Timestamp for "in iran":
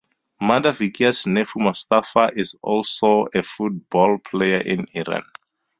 4.61-5.21